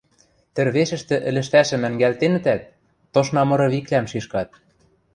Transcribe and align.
Тӹрвешӹштӹ 0.55 1.15
ӹлӹштӓшӹм 1.29 1.81
ӓнгӓлтенӹтӓт, 1.87 2.61
тошна 3.13 3.41
мыры 3.49 3.67
виквлӓм 3.73 4.05
шишкат. 4.11 4.49